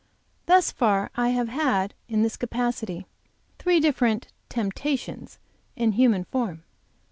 Thus 0.47 0.71
far 0.71 1.11
I 1.15 1.29
have 1.29 1.49
had, 1.49 1.93
in 2.09 2.23
this 2.23 2.35
capacity, 2.35 3.05
three 3.59 3.79
different 3.79 4.29
Temptations 4.49 5.37
in 5.75 5.91
human 5.91 6.23
form. 6.23 6.63